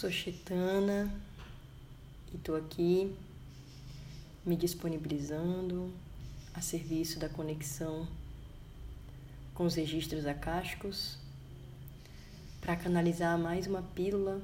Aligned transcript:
sou 0.00 0.10
Chetana 0.10 1.12
e 2.32 2.36
estou 2.36 2.56
aqui 2.56 3.14
me 4.46 4.56
disponibilizando 4.56 5.92
a 6.54 6.62
serviço 6.62 7.18
da 7.18 7.28
conexão 7.28 8.08
com 9.52 9.66
os 9.66 9.74
registros 9.74 10.24
acásticos 10.24 11.18
para 12.62 12.76
canalizar 12.76 13.38
mais 13.38 13.66
uma 13.66 13.82
pílula 13.82 14.40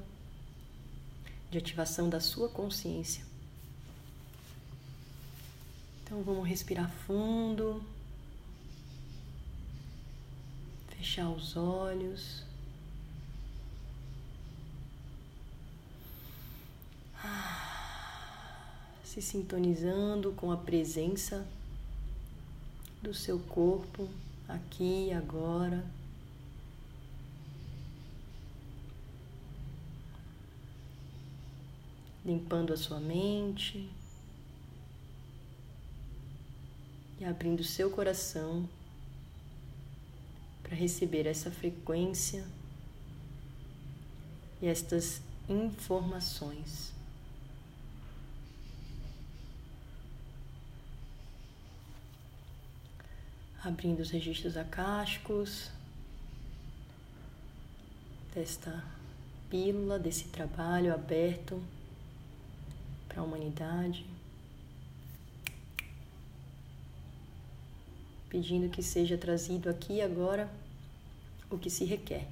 de 1.49 1.57
ativação 1.57 2.07
da 2.07 2.19
sua 2.19 2.49
consciência. 2.49 3.25
Então 6.03 6.21
vamos 6.21 6.47
respirar 6.47 6.91
fundo, 7.07 7.83
fechar 10.95 11.27
os 11.31 11.57
olhos. 11.57 12.43
Se 19.17 19.21
sintonizando 19.23 20.31
com 20.33 20.51
a 20.51 20.57
presença 20.57 21.43
do 23.01 23.15
seu 23.15 23.39
corpo 23.39 24.07
aqui 24.47 25.07
e 25.07 25.11
agora. 25.11 25.83
limpando 32.23 32.73
a 32.73 32.77
sua 32.77 32.99
mente 32.99 33.89
e 37.19 37.25
abrindo 37.25 37.63
seu 37.63 37.89
coração 37.89 38.69
para 40.61 40.75
receber 40.75 41.25
essa 41.25 41.49
frequência 41.49 42.45
e 44.61 44.67
estas 44.67 45.21
informações. 45.49 46.96
Abrindo 53.63 53.99
os 53.99 54.09
registros 54.09 54.55
acásticos 54.55 55.71
desta 58.33 58.83
pílula, 59.49 59.97
desse 59.97 60.25
trabalho 60.25 60.93
aberto 60.93 61.61
para 63.07 63.21
a 63.21 63.23
humanidade, 63.23 64.05
pedindo 68.29 68.69
que 68.69 68.83
seja 68.83 69.17
trazido 69.17 69.69
aqui 69.69 70.01
agora 70.01 70.49
o 71.49 71.57
que 71.57 71.69
se 71.69 71.83
requer. 71.83 72.27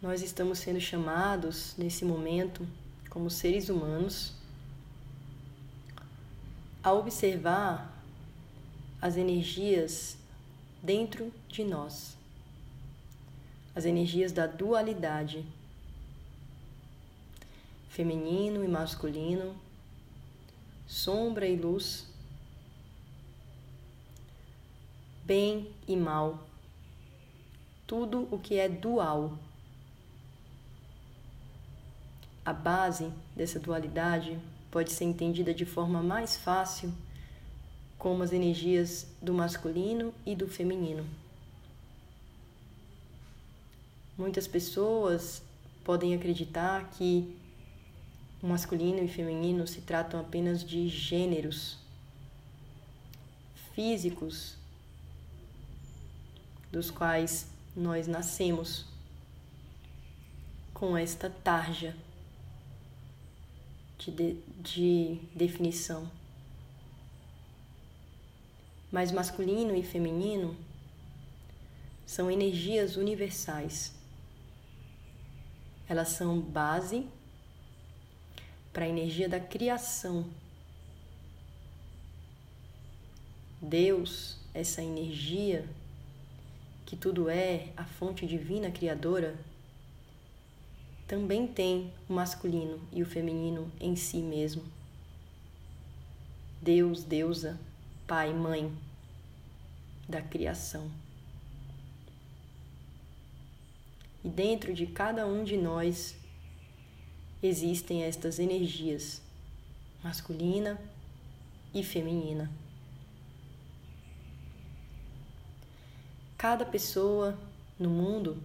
Nós 0.00 0.22
estamos 0.22 0.60
sendo 0.60 0.80
chamados 0.80 1.74
nesse 1.76 2.04
momento, 2.04 2.64
como 3.10 3.28
seres 3.28 3.68
humanos, 3.68 4.32
a 6.84 6.92
observar 6.92 8.00
as 9.02 9.16
energias 9.16 10.16
dentro 10.80 11.32
de 11.48 11.64
nós, 11.64 12.16
as 13.74 13.84
energias 13.84 14.30
da 14.30 14.46
dualidade, 14.46 15.44
feminino 17.88 18.64
e 18.64 18.68
masculino, 18.68 19.56
sombra 20.86 21.44
e 21.44 21.56
luz, 21.56 22.06
bem 25.24 25.68
e 25.88 25.96
mal, 25.96 26.46
tudo 27.84 28.28
o 28.30 28.38
que 28.38 28.60
é 28.60 28.68
dual. 28.68 29.36
A 32.48 32.52
base 32.54 33.12
dessa 33.36 33.60
dualidade 33.60 34.38
pode 34.70 34.90
ser 34.90 35.04
entendida 35.04 35.52
de 35.52 35.66
forma 35.66 36.02
mais 36.02 36.38
fácil 36.38 36.90
como 37.98 38.22
as 38.22 38.32
energias 38.32 39.06
do 39.20 39.34
masculino 39.34 40.14
e 40.24 40.34
do 40.34 40.48
feminino. 40.48 41.06
Muitas 44.16 44.48
pessoas 44.48 45.42
podem 45.84 46.14
acreditar 46.14 46.88
que 46.92 47.36
o 48.42 48.46
masculino 48.46 49.04
e 49.04 49.08
feminino 49.08 49.66
se 49.66 49.82
tratam 49.82 50.18
apenas 50.18 50.64
de 50.64 50.88
gêneros 50.88 51.76
físicos 53.74 54.56
dos 56.72 56.90
quais 56.90 57.46
nós 57.76 58.06
nascemos 58.06 58.86
com 60.72 60.96
esta 60.96 61.28
tarja 61.28 61.94
de, 63.98 64.10
de, 64.10 64.36
de 64.60 65.20
definição. 65.34 66.10
Mas 68.90 69.12
masculino 69.12 69.76
e 69.76 69.82
feminino 69.82 70.56
são 72.06 72.30
energias 72.30 72.96
universais. 72.96 73.92
Elas 75.88 76.08
são 76.08 76.40
base 76.40 77.06
para 78.72 78.84
a 78.84 78.88
energia 78.88 79.28
da 79.28 79.40
criação. 79.40 80.26
Deus, 83.60 84.38
essa 84.54 84.82
energia 84.82 85.68
que 86.86 86.96
tudo 86.96 87.28
é, 87.28 87.68
a 87.76 87.84
fonte 87.84 88.26
divina 88.26 88.70
criadora, 88.70 89.36
também 91.08 91.46
tem 91.46 91.90
o 92.06 92.12
masculino 92.12 92.78
e 92.92 93.02
o 93.02 93.06
feminino 93.06 93.72
em 93.80 93.96
si 93.96 94.18
mesmo. 94.18 94.62
Deus, 96.60 97.02
deusa, 97.02 97.58
pai, 98.06 98.34
mãe 98.34 98.70
da 100.06 100.20
criação. 100.20 100.90
E 104.22 104.28
dentro 104.28 104.74
de 104.74 104.86
cada 104.86 105.26
um 105.26 105.44
de 105.44 105.56
nós 105.56 106.14
existem 107.42 108.02
estas 108.02 108.38
energias, 108.38 109.22
masculina 110.04 110.78
e 111.72 111.82
feminina. 111.82 112.50
Cada 116.36 116.66
pessoa 116.66 117.38
no 117.78 117.88
mundo 117.88 118.42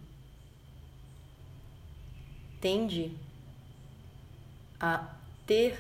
tende 2.64 3.12
a 4.80 5.14
ter 5.46 5.78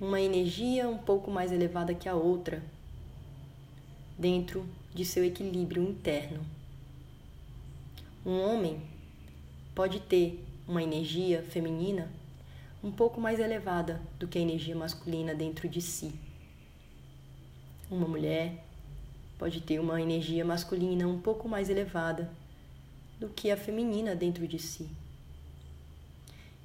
uma 0.00 0.18
energia 0.18 0.88
um 0.88 0.96
pouco 0.96 1.30
mais 1.30 1.52
elevada 1.52 1.94
que 1.94 2.08
a 2.08 2.14
outra 2.14 2.62
dentro 4.18 4.66
de 4.94 5.04
seu 5.04 5.22
equilíbrio 5.22 5.82
interno. 5.82 6.40
Um 8.24 8.40
homem 8.40 8.80
pode 9.74 10.00
ter 10.00 10.42
uma 10.66 10.82
energia 10.82 11.42
feminina 11.42 12.10
um 12.82 12.90
pouco 12.90 13.20
mais 13.20 13.38
elevada 13.38 14.00
do 14.18 14.26
que 14.26 14.38
a 14.38 14.40
energia 14.40 14.74
masculina 14.74 15.34
dentro 15.34 15.68
de 15.68 15.82
si. 15.82 16.14
Uma 17.90 18.08
mulher 18.08 18.64
pode 19.38 19.60
ter 19.60 19.78
uma 19.78 20.00
energia 20.00 20.46
masculina 20.46 21.06
um 21.06 21.20
pouco 21.20 21.46
mais 21.46 21.68
elevada 21.68 22.30
do 23.18 23.28
que 23.28 23.50
a 23.50 23.56
feminina 23.56 24.14
dentro 24.14 24.46
de 24.46 24.58
si. 24.58 24.88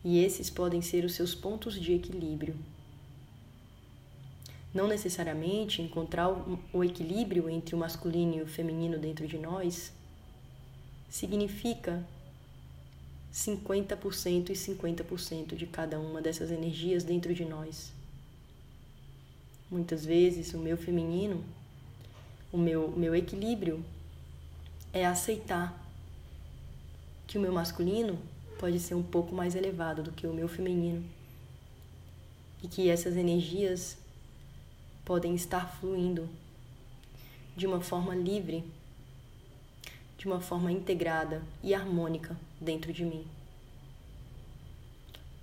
E 0.03 0.23
esses 0.23 0.49
podem 0.49 0.81
ser 0.81 1.03
os 1.03 1.13
seus 1.13 1.35
pontos 1.35 1.79
de 1.79 1.93
equilíbrio. 1.93 2.55
Não 4.73 4.87
necessariamente 4.87 5.81
encontrar 5.81 6.29
o 6.71 6.83
equilíbrio 6.83 7.49
entre 7.49 7.75
o 7.75 7.77
masculino 7.77 8.35
e 8.35 8.41
o 8.41 8.47
feminino 8.47 8.97
dentro 8.97 9.27
de 9.27 9.37
nós 9.37 9.91
significa 11.09 12.05
50% 13.33 14.49
e 14.49 14.53
50% 14.53 15.55
de 15.55 15.65
cada 15.65 15.99
uma 15.99 16.21
dessas 16.21 16.51
energias 16.51 17.03
dentro 17.03 17.33
de 17.33 17.45
nós. 17.45 17.91
Muitas 19.69 20.05
vezes 20.05 20.53
o 20.53 20.57
meu 20.57 20.77
feminino, 20.77 21.43
o 22.51 22.57
meu, 22.57 22.89
meu 22.91 23.15
equilíbrio 23.15 23.83
é 24.91 25.05
aceitar 25.05 25.88
que 27.29 27.37
o 27.37 27.41
meu 27.41 27.53
masculino 27.53 28.17
pode 28.57 28.79
ser 28.79 28.95
um 28.95 29.03
pouco 29.03 29.35
mais 29.35 29.53
elevado 29.53 30.01
do 30.01 30.11
que 30.11 30.25
o 30.25 30.33
meu 30.33 30.47
feminino 30.47 31.05
e 32.63 32.67
que 32.67 32.89
essas 32.89 33.15
energias 33.15 33.95
podem 35.05 35.35
estar 35.35 35.77
fluindo 35.79 36.27
de 37.55 37.67
uma 37.67 37.81
forma 37.81 38.15
livre, 38.15 38.63
de 40.17 40.25
uma 40.25 40.41
forma 40.41 40.71
integrada 40.71 41.43
e 41.61 41.71
harmônica 41.71 42.35
dentro 42.59 42.91
de 42.91 43.05
mim. 43.05 43.27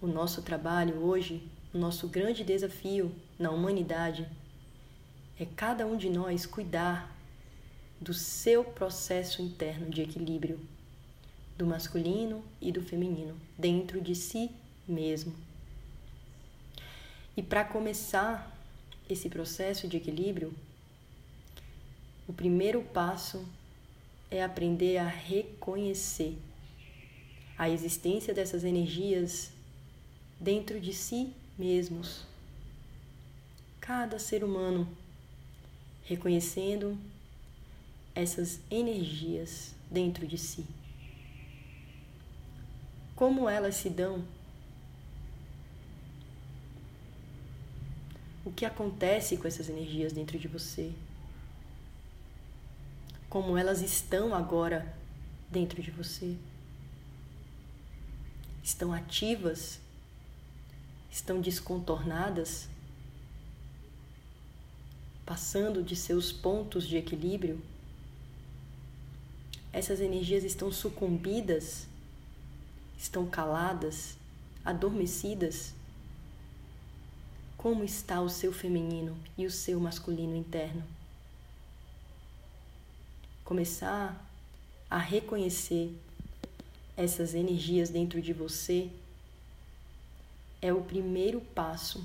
o 0.03 0.09
nosso 0.09 0.43
trabalho 0.43 0.97
hoje, 1.05 1.41
o 1.73 1.79
nosso 1.79 2.09
grande 2.09 2.43
desafio 2.43 3.15
na 3.39 3.53
humanidade 3.53 4.29
é 5.39 5.47
cada 5.47 5.87
um 5.87 5.97
de 5.97 6.11
nós 6.11 6.47
cuidar 6.47 7.17
do 8.01 8.13
seu 8.13 8.65
processo 8.65 9.41
interno 9.41 9.89
de 9.89 10.03
equilíbrio, 10.03 10.59
do 11.57 11.67
masculino 11.67 12.45
e 12.61 12.71
do 12.71 12.83
feminino, 12.83 13.37
dentro 13.59 14.01
de 14.01 14.15
si 14.15 14.51
mesmo. 14.87 15.35
E 17.37 17.43
para 17.43 17.65
começar 17.65 18.53
esse 19.09 19.29
processo 19.29 19.87
de 19.89 19.97
equilíbrio, 19.97 20.55
o 22.27 22.33
primeiro 22.33 22.83
passo 22.83 23.47
é 24.31 24.43
aprender 24.43 24.99
a 24.99 25.07
reconhecer 25.07 26.37
a 27.57 27.71
existência 27.71 28.35
dessas 28.35 28.65
energias 28.65 29.51
dentro 30.39 30.81
de 30.81 30.93
si 30.93 31.33
mesmos. 31.59 32.25
Cada 33.81 34.19
ser 34.19 34.43
humano 34.45 34.89
reconhecendo 36.05 36.99
essas 38.15 38.61
energias 38.71 39.75
dentro 39.91 40.27
de 40.27 40.37
si. 40.37 40.65
Como 43.17 43.49
elas 43.49 43.77
se 43.77 43.89
dão? 43.89 44.23
O 48.45 48.53
que 48.53 48.67
acontece 48.67 49.39
com 49.39 49.49
essas 49.49 49.71
energias 49.71 50.13
dentro 50.13 50.39
de 50.39 50.47
você? 50.47 50.93
Como 53.31 53.57
elas 53.57 53.81
estão 53.81 54.35
agora 54.35 54.95
dentro 55.51 55.83
de 55.83 55.91
você? 55.91 56.37
Estão 58.63 58.93
ativas? 58.93 59.81
Estão 61.11 61.41
descontornadas? 61.41 62.69
Passando 65.25 65.83
de 65.83 65.97
seus 65.97 66.31
pontos 66.33 66.87
de 66.87 66.99
equilíbrio? 66.99 67.63
Essas 69.73 70.01
energias 70.01 70.45
estão 70.45 70.71
sucumbidas? 70.71 71.89
Estão 72.99 73.27
caladas? 73.27 74.17
Adormecidas? 74.65 75.75
Como 77.57 77.85
está 77.85 78.21
o 78.21 78.29
seu 78.29 78.53
feminino 78.53 79.17
e 79.37 79.47
o 79.47 79.51
seu 79.51 79.79
masculino 79.81 80.37
interno? 80.37 80.83
Começar 83.45 84.25
a 84.91 84.99
reconhecer 84.99 85.97
essas 86.97 87.35
energias 87.35 87.91
dentro 87.91 88.23
de 88.23 88.33
você 88.33 88.91
é 90.63 90.73
o 90.73 90.83
primeiro 90.83 91.41
passo 91.41 92.03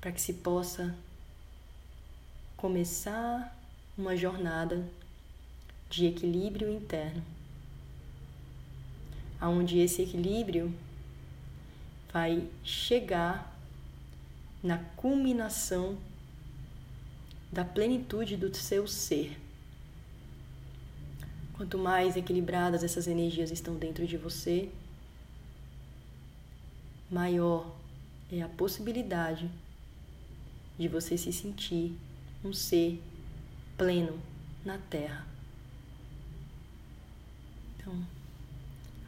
para 0.00 0.12
que 0.12 0.20
se 0.20 0.34
possa 0.34 0.94
começar 2.56 3.56
uma 3.96 4.16
jornada 4.16 4.86
de 5.88 6.06
equilíbrio 6.06 6.68
interno, 6.68 7.22
aonde 9.40 9.78
esse 9.78 10.02
equilíbrio 10.02 10.74
vai 12.12 12.48
chegar 12.62 13.54
na 14.62 14.78
culminação 14.96 15.98
da 17.52 17.64
plenitude 17.64 18.36
do 18.36 18.54
seu 18.54 18.86
ser. 18.86 19.38
Quanto 21.54 21.78
mais 21.78 22.16
equilibradas 22.16 22.82
essas 22.82 23.06
energias 23.06 23.50
estão 23.50 23.76
dentro 23.76 24.06
de 24.06 24.16
você, 24.16 24.70
maior 27.10 27.74
é 28.32 28.42
a 28.42 28.48
possibilidade 28.48 29.48
de 30.78 30.88
você 30.88 31.16
se 31.16 31.32
sentir 31.32 31.96
um 32.44 32.52
ser 32.52 33.00
pleno 33.76 34.18
na 34.64 34.78
Terra. 34.78 35.26
Então, 37.76 37.94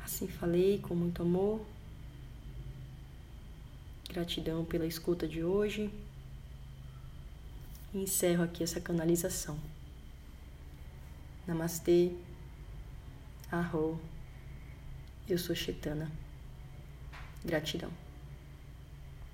assim 0.07 0.29
falei 0.29 0.79
com 0.79 0.95
muito 0.95 1.23
amor. 1.23 1.61
Gratidão 4.09 4.65
pela 4.65 4.87
escuta 4.87 5.27
de 5.27 5.43
hoje. 5.43 5.91
E 7.93 7.99
encerro 7.99 8.45
aqui 8.45 8.63
essa 8.63 8.81
canalização. 8.81 9.59
Namastê. 11.47 12.13
Arro. 13.51 14.01
Eu 15.29 15.39
sou 15.39 15.57
Chetana. 15.57 16.11
Gratidão. 17.45 18.06